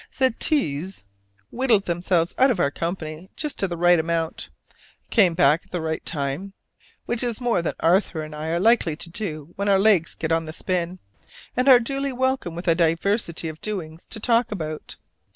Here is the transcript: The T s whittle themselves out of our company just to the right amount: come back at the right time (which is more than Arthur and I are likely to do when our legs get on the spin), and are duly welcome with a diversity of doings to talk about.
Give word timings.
The 0.17 0.31
T 0.31 0.81
s 0.81 1.05
whittle 1.51 1.79
themselves 1.79 2.33
out 2.39 2.49
of 2.49 2.59
our 2.59 2.71
company 2.71 3.29
just 3.35 3.59
to 3.59 3.67
the 3.67 3.77
right 3.77 3.99
amount: 3.99 4.49
come 5.11 5.35
back 5.35 5.61
at 5.63 5.69
the 5.69 5.79
right 5.79 6.03
time 6.03 6.55
(which 7.05 7.21
is 7.21 7.39
more 7.39 7.61
than 7.61 7.75
Arthur 7.81 8.23
and 8.23 8.33
I 8.33 8.47
are 8.47 8.59
likely 8.59 8.95
to 8.95 9.09
do 9.11 9.53
when 9.57 9.69
our 9.69 9.77
legs 9.77 10.15
get 10.15 10.31
on 10.31 10.45
the 10.45 10.53
spin), 10.53 10.97
and 11.55 11.69
are 11.69 11.79
duly 11.79 12.11
welcome 12.11 12.55
with 12.55 12.67
a 12.67 12.73
diversity 12.73 13.47
of 13.47 13.61
doings 13.61 14.07
to 14.07 14.19
talk 14.19 14.51
about. 14.51 14.95